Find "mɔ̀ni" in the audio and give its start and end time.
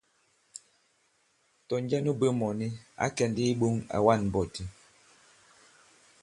2.39-2.67